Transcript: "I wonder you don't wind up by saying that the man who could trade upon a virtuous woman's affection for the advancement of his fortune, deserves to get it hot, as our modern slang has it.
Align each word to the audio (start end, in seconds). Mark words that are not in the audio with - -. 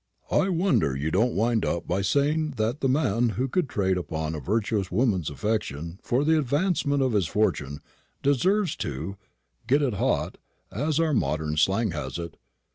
"I 0.31 0.49
wonder 0.49 0.95
you 0.97 1.11
don't 1.11 1.35
wind 1.35 1.63
up 1.63 1.85
by 1.85 2.01
saying 2.01 2.55
that 2.57 2.79
the 2.79 2.89
man 2.89 3.29
who 3.37 3.47
could 3.47 3.69
trade 3.69 3.99
upon 3.99 4.33
a 4.33 4.39
virtuous 4.39 4.91
woman's 4.91 5.29
affection 5.29 5.99
for 6.01 6.23
the 6.23 6.39
advancement 6.39 7.03
of 7.03 7.13
his 7.13 7.27
fortune, 7.27 7.81
deserves 8.23 8.75
to 8.77 9.17
get 9.67 9.83
it 9.83 9.93
hot, 9.93 10.39
as 10.71 10.99
our 10.99 11.13
modern 11.13 11.55
slang 11.55 11.91
has 11.91 12.17
it. 12.17 12.35